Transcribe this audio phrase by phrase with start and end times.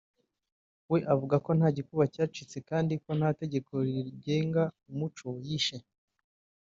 [0.91, 5.77] we akavuga ko nta gikuba yaciye kandi ko nta tegeko rigenga umuco yishe